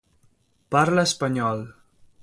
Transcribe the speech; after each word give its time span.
Parla 0.75 1.05
espanyol. 1.09 1.65